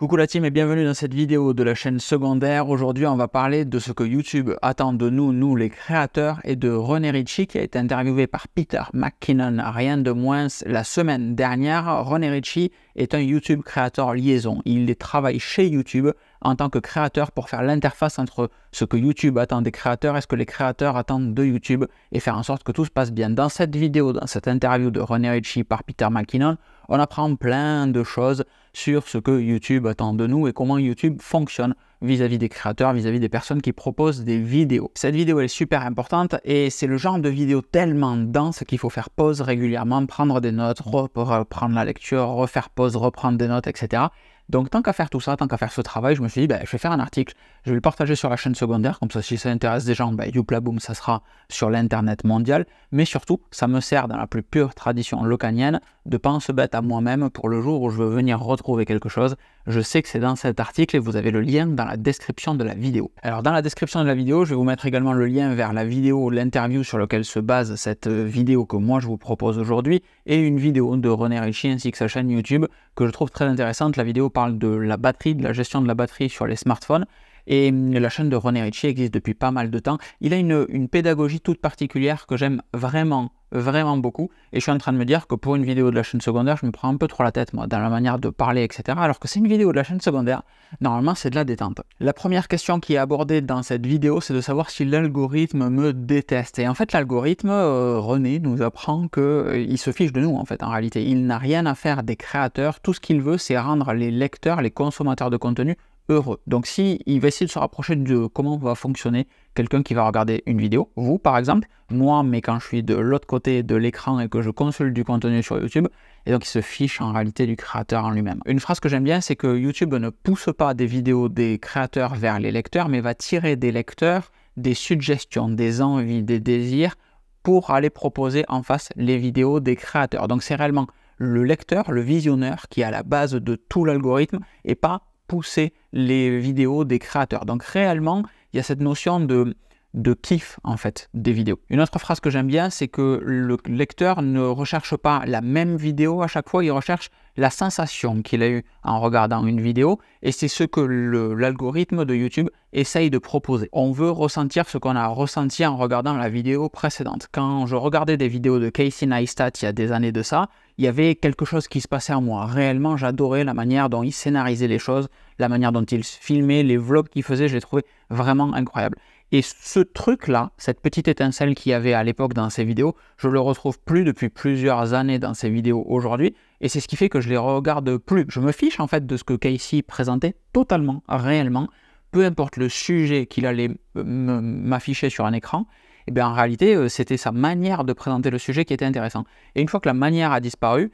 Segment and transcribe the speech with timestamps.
[0.00, 2.70] Coucou la team et bienvenue dans cette vidéo de la chaîne secondaire.
[2.70, 6.56] Aujourd'hui, on va parler de ce que YouTube attend de nous, nous les créateurs, et
[6.56, 11.34] de René Ritchie qui a été interviewé par Peter McKinnon, rien de moins la semaine
[11.34, 12.02] dernière.
[12.06, 14.62] René Ritchie est un YouTube créateur liaison.
[14.64, 16.08] Il travaille chez YouTube
[16.42, 20.20] en tant que créateur pour faire l'interface entre ce que YouTube attend des créateurs et
[20.20, 23.12] ce que les créateurs attendent de YouTube et faire en sorte que tout se passe
[23.12, 23.30] bien.
[23.30, 26.56] Dans cette vidéo, dans cette interview de René Ritchie par Peter McKinnon,
[26.88, 31.18] on apprend plein de choses sur ce que YouTube attend de nous et comment YouTube
[31.20, 34.90] fonctionne vis-à-vis des créateurs, vis-à-vis des personnes qui proposent des vidéos.
[34.94, 38.88] Cette vidéo est super importante et c'est le genre de vidéo tellement dense qu'il faut
[38.88, 44.04] faire pause régulièrement, prendre des notes, reprendre la lecture, refaire pause, reprendre des notes, etc.
[44.50, 46.46] Donc tant qu'à faire tout ça, tant qu'à faire ce travail, je me suis dit,
[46.48, 49.10] ben, je vais faire un article, je vais le partager sur la chaîne secondaire, comme
[49.10, 53.40] ça si ça intéresse des gens, ben, Youplaboom, ça sera sur l'Internet mondial, mais surtout,
[53.52, 57.30] ça me sert dans la plus pure tradition locanienne de pas se bête à moi-même
[57.30, 59.36] pour le jour où je veux venir retrouver quelque chose.
[59.66, 62.54] Je sais que c'est dans cet article et vous avez le lien dans la description
[62.54, 63.10] de la vidéo.
[63.22, 65.74] Alors dans la description de la vidéo, je vais vous mettre également le lien vers
[65.74, 70.02] la vidéo, l'interview sur laquelle se base cette vidéo que moi je vous propose aujourd'hui,
[70.24, 72.64] et une vidéo de René Ritchie ainsi que sa chaîne YouTube
[72.96, 73.98] que je trouve très intéressante.
[73.98, 77.04] La vidéo parle de la batterie, de la gestion de la batterie sur les smartphones.
[77.46, 79.98] Et hum, la chaîne de René Ritchie existe depuis pas mal de temps.
[80.20, 84.30] Il a une, une pédagogie toute particulière que j'aime vraiment vraiment beaucoup.
[84.52, 86.20] Et je suis en train de me dire que pour une vidéo de la chaîne
[86.20, 88.62] secondaire, je me prends un peu trop la tête, moi, dans la manière de parler,
[88.62, 88.98] etc.
[89.00, 90.42] Alors que c'est une vidéo de la chaîne secondaire,
[90.80, 91.80] normalement, c'est de la détente.
[91.98, 95.92] La première question qui est abordée dans cette vidéo, c'est de savoir si l'algorithme me
[95.92, 96.58] déteste.
[96.58, 100.44] Et en fait, l'algorithme, euh, René nous apprend qu'il euh, se fiche de nous, en
[100.44, 101.04] fait, en réalité.
[101.04, 102.80] Il n'a rien à faire des créateurs.
[102.80, 105.76] Tout ce qu'il veut, c'est rendre les lecteurs, les consommateurs de contenu
[106.08, 106.40] heureux.
[106.46, 110.06] Donc si il va essayer de se rapprocher de comment va fonctionner quelqu'un qui va
[110.06, 113.76] regarder une vidéo, vous par exemple, moi mais quand je suis de l'autre côté de
[113.76, 115.88] l'écran et que je consulte du contenu sur YouTube,
[116.26, 118.40] et donc il se fiche en réalité du créateur en lui-même.
[118.46, 122.14] Une phrase que j'aime bien, c'est que YouTube ne pousse pas des vidéos des créateurs
[122.14, 126.96] vers les lecteurs, mais va tirer des lecteurs des suggestions, des envies, des désirs
[127.42, 130.28] pour aller proposer en face les vidéos des créateurs.
[130.28, 130.86] Donc c'est réellement
[131.16, 135.72] le lecteur, le visionneur qui est à la base de tout l'algorithme et pas pousser
[135.92, 137.46] les vidéos des créateurs.
[137.46, 139.54] Donc réellement, il y a cette notion de,
[139.94, 141.58] de kiff en fait des vidéos.
[141.68, 145.76] Une autre phrase que j'aime bien, c'est que le lecteur ne recherche pas la même
[145.76, 149.98] vidéo à chaque fois, il recherche la sensation qu'il a eue en regardant une vidéo,
[150.22, 153.68] et c'est ce que l'algorithme de YouTube essaye de proposer.
[153.72, 157.28] On veut ressentir ce qu'on a ressenti en regardant la vidéo précédente.
[157.32, 160.48] Quand je regardais des vidéos de Casey Neistat il y a des années de ça,
[160.78, 162.46] il y avait quelque chose qui se passait en moi.
[162.46, 165.08] Réellement, j'adorais la manière dont il scénarisait les choses,
[165.38, 168.96] la manière dont il filmait, les vlogs qu'il faisait, je les trouvais vraiment incroyables.
[169.32, 173.28] Et ce truc-là, cette petite étincelle qu'il y avait à l'époque dans ces vidéos, je
[173.28, 176.34] le retrouve plus depuis plusieurs années dans ces vidéos aujourd'hui.
[176.60, 178.26] Et c'est ce qui fait que je les regarde plus.
[178.28, 181.68] Je me fiche en fait de ce que Casey présentait totalement, réellement.
[182.10, 185.66] Peu importe le sujet qu'il allait m'afficher sur un écran,
[186.00, 188.86] et eh bien en réalité, euh, c'était sa manière de présenter le sujet qui était
[188.86, 189.26] intéressant.
[189.54, 190.90] Et une fois que la manière a disparu,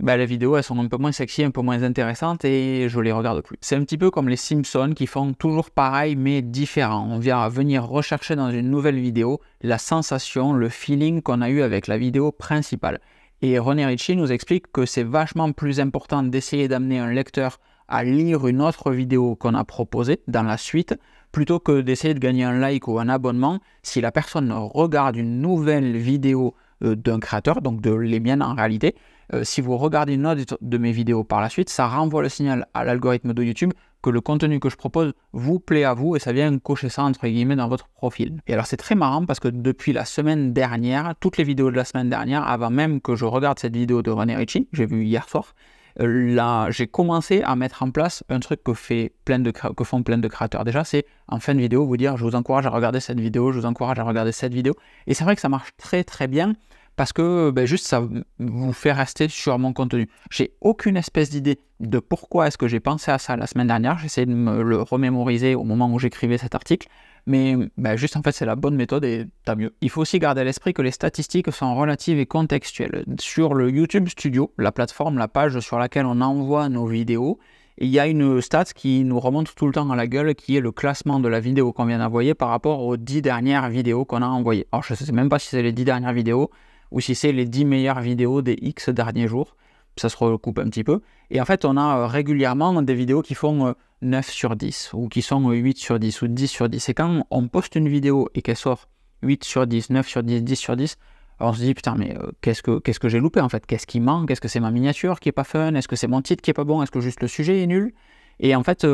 [0.00, 3.12] bah, vidéos elles sont un peu moins sexy, un peu moins intéressantes et je les
[3.12, 3.56] regarde plus.
[3.60, 7.06] C'est un petit peu comme les Simpsons qui font toujours pareil mais différent.
[7.10, 11.62] On vient venir rechercher dans une nouvelle vidéo la sensation, le feeling qu'on a eu
[11.62, 13.00] avec la vidéo principale.
[13.42, 17.58] Et René Ritchie nous explique que c'est vachement plus important d'essayer d'amener un lecteur
[17.88, 20.94] à lire une autre vidéo qu'on a proposée dans la suite
[21.32, 25.40] plutôt que d'essayer de gagner un like ou un abonnement si la personne regarde une
[25.40, 28.94] nouvelle vidéo euh, d'un créateur, donc de les miennes en réalité,
[29.32, 32.28] euh, si vous regardez une autre de mes vidéos par la suite, ça renvoie le
[32.28, 36.16] signal à l'algorithme de YouTube que le contenu que je propose vous plaît à vous
[36.16, 38.40] et ça vient cocher ça entre guillemets dans votre profil.
[38.46, 41.76] Et alors c'est très marrant parce que depuis la semaine dernière, toutes les vidéos de
[41.76, 45.04] la semaine dernière, avant même que je regarde cette vidéo de René Ritchie, j'ai vu
[45.04, 45.54] hier soir,
[46.00, 49.84] euh, là j'ai commencé à mettre en place un truc que, fait plein de, que
[49.84, 50.64] font plein de créateurs.
[50.64, 53.52] Déjà c'est en fin de vidéo vous dire je vous encourage à regarder cette vidéo,
[53.52, 54.74] je vous encourage à regarder cette vidéo.
[55.06, 56.54] Et c'est vrai que ça marche très très bien
[56.96, 58.06] parce que ben, juste ça
[58.38, 60.08] vous fait rester sur mon contenu.
[60.30, 63.98] J'ai aucune espèce d'idée de pourquoi est-ce que j'ai pensé à ça la semaine dernière.
[63.98, 66.88] J'essaie de me le remémoriser au moment où j'écrivais cet article.
[67.26, 69.74] Mais ben, juste en fait c'est la bonne méthode et tant mieux.
[69.80, 73.04] Il faut aussi garder à l'esprit que les statistiques sont relatives et contextuelles.
[73.18, 77.38] Sur le YouTube Studio, la plateforme, la page sur laquelle on envoie nos vidéos,
[77.82, 80.54] il y a une stat qui nous remonte tout le temps à la gueule, qui
[80.54, 84.04] est le classement de la vidéo qu'on vient d'envoyer par rapport aux 10 dernières vidéos
[84.04, 84.66] qu'on a envoyées.
[84.70, 86.50] Alors je ne sais même pas si c'est les 10 dernières vidéos,
[86.90, 89.56] ou si c'est les 10 meilleures vidéos des X derniers jours.
[89.96, 91.00] Ça se recoupe un petit peu.
[91.30, 94.92] Et en fait, on a euh, régulièrement des vidéos qui font 9 euh, sur 10,
[94.94, 96.88] ou qui sont 8 sur 10, ou 10 sur 10.
[96.88, 98.88] Et quand on poste une vidéo et qu'elle sort
[99.22, 100.96] 8 sur 10, 9 sur 10, 10 sur 10,
[101.40, 103.66] on se dit, putain, mais euh, qu'est-ce que, qu'est-ce que j'ai loupé en fait?
[103.66, 104.30] Qu'est-ce qui manque?
[104.30, 105.74] Est-ce que c'est ma miniature qui est pas fun?
[105.74, 106.82] Est-ce que c'est mon titre qui est pas bon?
[106.82, 107.92] Est-ce que juste le sujet est nul?
[108.38, 108.86] Et en fait,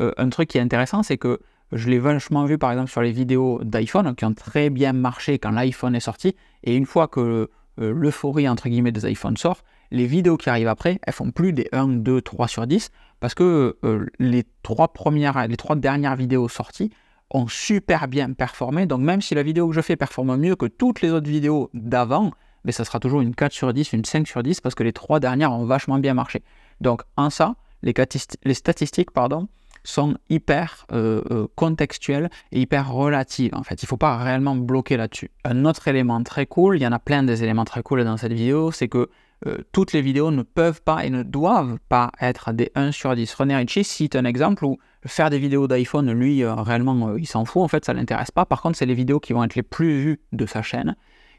[0.00, 1.40] un truc qui est intéressant, c'est que
[1.72, 5.38] je l'ai vachement vu par exemple sur les vidéos d'iPhone qui ont très bien marché
[5.38, 6.36] quand l'iPhone est sorti.
[6.62, 10.98] Et une fois que l'euphorie entre guillemets des iPhones sort, les vidéos qui arrivent après,
[11.02, 12.90] elles font plus des 1, 2, 3 sur 10
[13.20, 13.76] parce que
[14.18, 16.90] les, trois premières, les trois dernières vidéos sorties
[17.30, 18.86] ont super bien performé.
[18.86, 21.70] Donc même si la vidéo que je fais performe mieux que toutes les autres vidéos
[21.74, 22.30] d'avant,
[22.64, 24.92] mais ça sera toujours une 4 sur 10, une 5 sur 10 parce que les
[24.92, 26.42] trois dernières ont vachement bien marché.
[26.80, 29.48] Donc en ça, les statistiques pardon,
[29.86, 33.82] sont hyper euh, euh, contextuelles et hyper relatives en fait.
[33.82, 35.30] Il ne faut pas réellement bloquer là-dessus.
[35.44, 38.16] Un autre élément très cool, il y en a plein des éléments très cool dans
[38.16, 39.08] cette vidéo, c'est que
[39.46, 43.14] euh, toutes les vidéos ne peuvent pas et ne doivent pas être des 1 sur
[43.14, 43.34] 10.
[43.34, 47.62] René Ritchie cite un exemple où faire des vidéos d'iPhone, lui, réellement, il s'en fout,
[47.62, 48.46] en fait, ça ne l'intéresse pas.
[48.46, 50.96] Par contre, c'est les vidéos qui vont être les plus vues de sa chaîne.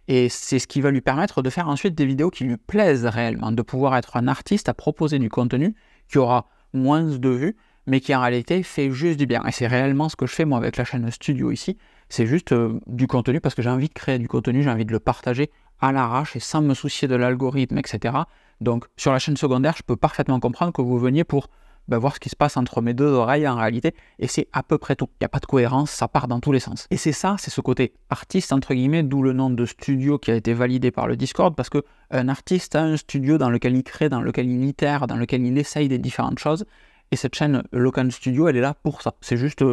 [0.08, 3.06] Et c'est ce qui va lui permettre de faire ensuite des vidéos qui lui plaisent
[3.06, 5.76] réellement, de pouvoir être un artiste à proposer du contenu
[6.08, 9.44] qui aura moins de vues, mais qui en réalité fait juste du bien.
[9.48, 11.78] Et c'est réellement ce que je fais moi avec la chaîne Studio ici.
[12.10, 14.86] C'est juste euh, du contenu parce que j'ai envie de créer du contenu, j'ai envie
[14.86, 15.50] de le partager
[15.80, 18.16] à l'arrache et sans me soucier de l'algorithme, etc.
[18.62, 21.48] Donc sur la chaîne secondaire, je peux parfaitement comprendre que vous veniez pour
[21.88, 24.62] bah, voir ce qui se passe entre mes deux oreilles en réalité, et c'est à
[24.62, 25.08] peu près tout.
[25.14, 26.86] Il n'y a pas de cohérence, ça part dans tous les sens.
[26.92, 30.32] Et c'est ça, c'est ce côté artiste, entre guillemets, d'où le nom de studio qui
[30.32, 33.76] a été validé par le Discord, parce que un artiste a un studio dans lequel
[33.76, 36.66] il crée, dans lequel il itère, dans lequel il essaye des différentes choses,
[37.12, 39.16] et cette chaîne Locan Studio, elle est là pour ça.
[39.22, 39.64] C'est juste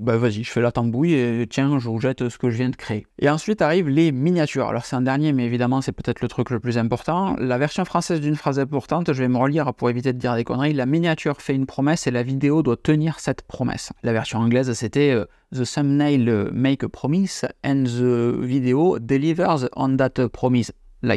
[0.00, 2.70] bah vas-y, je fais la tambouille et tiens, je vous jette ce que je viens
[2.70, 3.06] de créer.
[3.18, 4.66] Et ensuite arrivent les miniatures.
[4.66, 7.36] Alors c'est un dernier, mais évidemment c'est peut-être le truc le plus important.
[7.38, 10.44] La version française d'une phrase importante, je vais me relire pour éviter de dire des
[10.44, 10.72] conneries.
[10.72, 13.92] La miniature fait une promesse et la vidéo doit tenir cette promesse.
[14.02, 19.96] La version anglaise c'était euh, The thumbnail make a promise and the video delivers on
[19.96, 20.72] that promise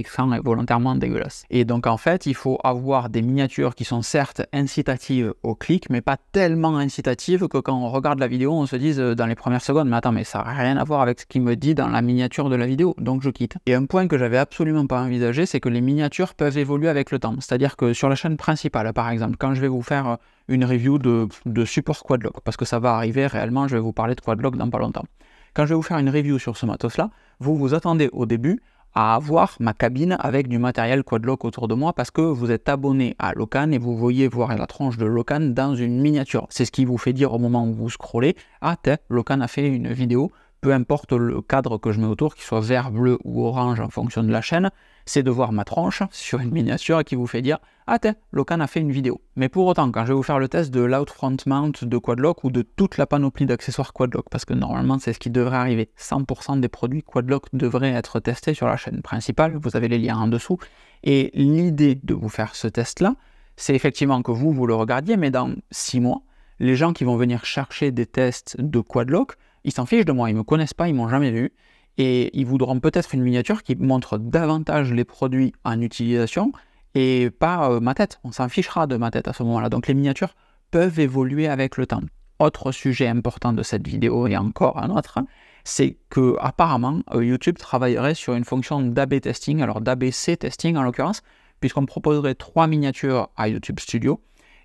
[0.05, 1.45] fin est volontairement dégueulasse.
[1.49, 5.89] Et donc en fait, il faut avoir des miniatures qui sont certes incitatives au clic,
[5.89, 9.25] mais pas tellement incitatives que quand on regarde la vidéo, on se dise euh, dans
[9.25, 11.55] les premières secondes, mais attends, mais ça n'a rien à voir avec ce qu'il me
[11.55, 13.55] dit dans la miniature de la vidéo, donc je quitte.
[13.65, 17.11] Et un point que j'avais absolument pas envisagé, c'est que les miniatures peuvent évoluer avec
[17.11, 17.35] le temps.
[17.39, 20.15] C'est-à-dire que sur la chaîne principale, par exemple, quand je vais vous faire euh,
[20.47, 23.93] une review de, de support Quadlock, parce que ça va arriver réellement, je vais vous
[23.93, 25.05] parler de Quadlock dans pas longtemps.
[25.53, 28.59] Quand je vais vous faire une review sur ce matos-là, vous vous attendez au début
[28.95, 32.69] à avoir ma cabine avec du matériel Quadlock autour de moi parce que vous êtes
[32.69, 36.47] abonné à Locan et vous voyez voir la tranche de Locan dans une miniature.
[36.49, 38.77] C'est ce qui vous fait dire au moment où vous scrollez Ah,
[39.09, 40.31] Locan a fait une vidéo
[40.63, 43.89] peu importe le cadre que je mets autour, qu'il soit vert, bleu ou orange en
[43.89, 44.71] fonction de la chaîne,
[45.05, 48.61] c'est de voir ma tranche sur une miniature qui vous fait dire Ah, tiens, Locan
[48.61, 49.19] a fait une vidéo.
[49.35, 52.45] Mais pour autant, quand je vais vous faire le test de l'outfront mount de Quadlock
[52.45, 55.89] ou de toute la panoplie d'accessoires Quadlock, parce que normalement c'est ce qui devrait arriver,
[55.99, 60.17] 100% des produits Quadlock devraient être testés sur la chaîne principale, vous avez les liens
[60.17, 60.59] en dessous.
[61.03, 63.15] Et l'idée de vous faire ce test-là,
[63.57, 66.21] c'est effectivement que vous, vous le regardiez, mais dans 6 mois,
[66.59, 70.29] les gens qui vont venir chercher des tests de Quadlock, ils s'en fichent de moi,
[70.29, 71.51] ils me connaissent pas, ils m'ont jamais vu,
[71.97, 76.51] et ils voudront peut-être une miniature qui montre davantage les produits en utilisation
[76.95, 78.19] et pas euh, ma tête.
[78.23, 79.69] On s'en fichera de ma tête à ce moment-là.
[79.69, 80.35] Donc les miniatures
[80.71, 82.01] peuvent évoluer avec le temps.
[82.39, 85.19] Autre sujet important de cette vidéo et encore un autre,
[85.63, 90.83] c'est que apparemment euh, YouTube travaillerait sur une fonction d'AB testing, alors d'ABC testing en
[90.83, 91.21] l'occurrence,
[91.59, 94.19] puisqu'on proposerait trois miniatures à YouTube Studio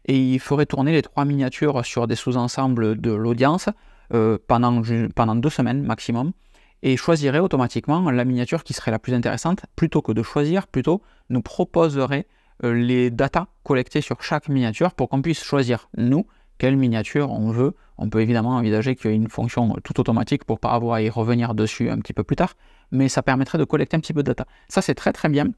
[0.07, 3.69] et il ferait tourner les trois miniatures sur des sous-ensembles de l'audience
[4.15, 4.83] euh, pendant,
[5.15, 6.33] pendant deux semaines maximum
[6.83, 11.03] et choisirait automatiquement la miniature qui serait la plus intéressante plutôt que de choisir, plutôt
[11.29, 12.27] nous proposerait
[12.65, 16.27] euh, les datas collectées sur chaque miniature pour qu'on puisse choisir nous
[16.59, 17.75] quelle miniature on veut.
[17.99, 21.03] On peut évidemment envisager qu'il y ait une fonction tout automatique pour pas avoir à
[21.03, 22.55] y revenir dessus un petit peu plus tard,
[22.91, 24.47] mais ça permettrait de collecter un petit peu de data.
[24.69, 25.49] Ça c'est très très bien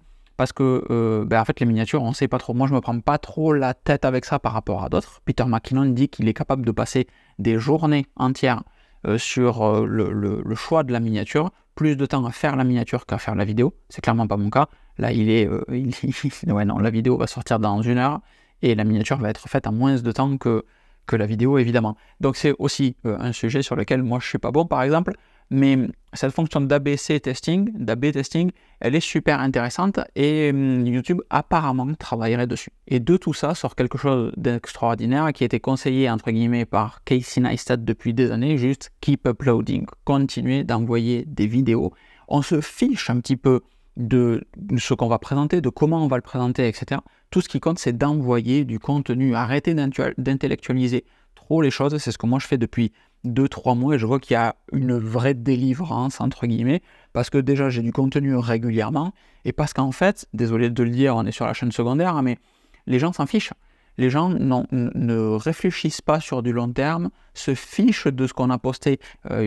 [0.40, 2.54] parce que euh, ben, en fait les miniatures on sait pas trop.
[2.54, 5.20] Moi je me prends pas trop la tête avec ça par rapport à d'autres.
[5.26, 7.06] Peter McKinnon dit qu'il est capable de passer
[7.38, 8.62] des journées entières
[9.06, 13.04] euh, sur euh, le, choix de la miniature, plus de temps à faire la miniature
[13.04, 13.74] qu'à faire la vidéo.
[13.90, 14.68] C'est clairement pas mon cas.
[14.96, 15.46] Là il est,
[16.46, 18.22] ouais non la vidéo va sortir dans une heure
[18.62, 20.64] et la miniature va être faite en moins de temps que
[21.04, 21.98] que la vidéo évidemment.
[22.20, 25.12] Donc c'est aussi un sujet sur lequel moi je suis pas bon par exemple
[25.50, 25.76] mais
[26.12, 32.46] cette fonction d'ABC testing, d'AB testing, elle est super intéressante et hum, YouTube apparemment travaillerait
[32.46, 32.70] dessus.
[32.86, 37.40] Et de tout ça sort quelque chose d'extraordinaire qui été conseillé entre guillemets par Casey
[37.40, 41.92] Neistat depuis des années, juste keep uploading, continuer d'envoyer des vidéos.
[42.28, 43.60] On se fiche un petit peu
[43.96, 44.42] de
[44.78, 47.00] ce qu'on va présenter, de comment on va le présenter, etc.
[47.30, 49.34] Tout ce qui compte, c'est d'envoyer du contenu.
[49.34, 51.04] Arrêtez d'intellectualiser
[51.50, 51.98] trop les choses.
[51.98, 52.92] C'est ce que moi je fais depuis
[53.24, 56.80] deux, trois mois et je vois qu'il y a une vraie délivrance, entre guillemets,
[57.12, 59.12] parce que déjà j'ai du contenu régulièrement
[59.44, 62.38] et parce qu'en fait, désolé de le dire, on est sur la chaîne secondaire, mais
[62.86, 63.52] les gens s'en fichent.
[63.98, 68.58] Les gens ne réfléchissent pas sur du long terme, se fichent de ce qu'on a
[68.58, 69.00] posté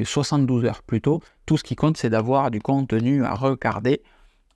[0.04, 1.22] 72 euh, heures plus tôt.
[1.46, 4.02] Tout ce qui compte, c'est d'avoir du contenu à regarder.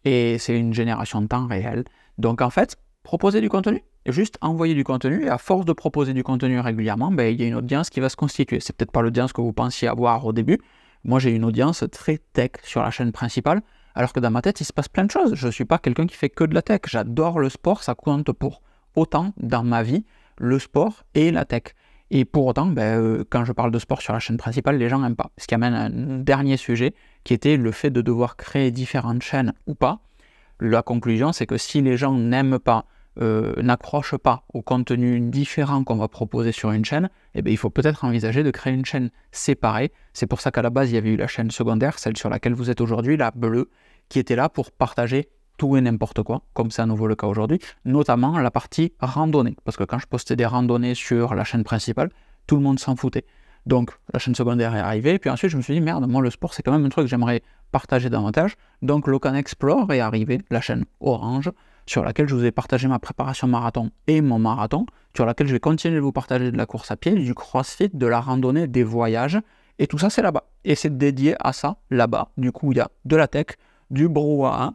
[0.04, 1.86] Et c'est une génération de temps réel.
[2.18, 6.14] Donc en fait, proposer du contenu, juste envoyer du contenu, et à force de proposer
[6.14, 8.60] du contenu régulièrement, ben, il y a une audience qui va se constituer.
[8.60, 10.60] C'est peut-être pas l'audience que vous pensiez avoir au début.
[11.04, 13.62] Moi, j'ai une audience très tech sur la chaîne principale,
[13.96, 15.36] alors que dans ma tête, il se passe plein de choses.
[15.36, 16.82] Je ne suis pas quelqu'un qui fait que de la tech.
[16.88, 18.62] J'adore le sport, ça compte pour
[18.96, 20.06] autant dans ma vie
[20.38, 21.74] le sport et la tech.
[22.10, 24.88] Et pour autant, ben, euh, quand je parle de sport sur la chaîne principale, les
[24.88, 25.32] gens n'aiment pas.
[25.38, 29.24] Ce qui amène à un dernier sujet, qui était le fait de devoir créer différentes
[29.24, 30.00] chaînes ou pas.
[30.60, 32.86] La conclusion, c'est que si les gens n'aiment pas,
[33.20, 37.58] euh, n'accrochent pas au contenu différent qu'on va proposer sur une chaîne, eh bien, il
[37.58, 39.92] faut peut-être envisager de créer une chaîne séparée.
[40.14, 42.30] C'est pour ça qu'à la base, il y avait eu la chaîne secondaire, celle sur
[42.30, 43.70] laquelle vous êtes aujourd'hui, la bleue,
[44.10, 47.28] qui était là pour partager tout et n'importe quoi, comme c'est à nouveau le cas
[47.28, 49.58] aujourd'hui, notamment la partie randonnée.
[49.66, 52.10] Parce que quand je postais des randonnées sur la chaîne principale,
[52.46, 53.26] tout le monde s'en foutait.
[53.66, 56.30] Donc la chaîne secondaire est arrivée, puis ensuite je me suis dit, merde, moi le
[56.30, 58.56] sport c'est quand même un truc que j'aimerais partager davantage.
[58.82, 61.52] Donc Locan Explore est arrivé, la chaîne orange,
[61.88, 65.54] sur laquelle je vous ai partagé ma préparation marathon et mon marathon, sur laquelle je
[65.54, 68.68] vais continuer de vous partager de la course à pied, du crossfit, de la randonnée,
[68.68, 69.40] des voyages,
[69.80, 70.44] et tout ça c'est là-bas.
[70.66, 72.30] Et c'est dédié à ça, là-bas.
[72.38, 73.48] Du coup, il y a de la tech,
[73.90, 74.74] du brouhaha,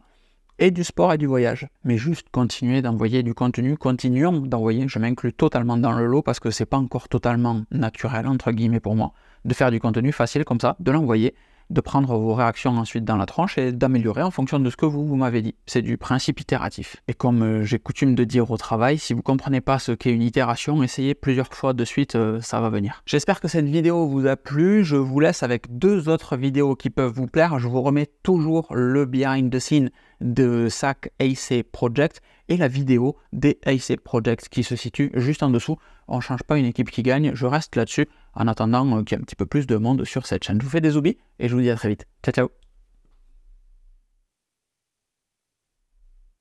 [0.59, 1.67] et du sport et du voyage.
[1.83, 6.39] Mais juste continuer d'envoyer du contenu, continuons d'envoyer, je m'inclus totalement dans le lot parce
[6.39, 9.13] que c'est pas encore totalement naturel, entre guillemets pour moi,
[9.45, 11.35] de faire du contenu facile comme ça, de l'envoyer
[11.73, 14.85] de prendre vos réactions ensuite dans la tranche et d'améliorer en fonction de ce que
[14.85, 15.55] vous, m'avez dit.
[15.65, 16.97] C'est du principe itératif.
[17.07, 19.91] Et comme euh, j'ai coutume de dire au travail, si vous ne comprenez pas ce
[19.91, 23.01] qu'est une itération, essayez plusieurs fois de suite, euh, ça va venir.
[23.05, 24.83] J'espère que cette vidéo vous a plu.
[24.83, 27.57] Je vous laisse avec deux autres vidéos qui peuvent vous plaire.
[27.57, 29.89] Je vous remets toujours le behind the scene
[30.21, 35.49] de SAC AC Project et la vidéo des AC Project qui se situe juste en
[35.49, 35.77] dessous.
[36.07, 39.19] On ne change pas une équipe qui gagne, je reste là-dessus en attendant qu'il y
[39.19, 40.59] ait un petit peu plus de monde sur cette chaîne.
[40.59, 42.07] Je vous fais des oublis et je vous dis à très vite.
[42.23, 42.62] Ciao ciao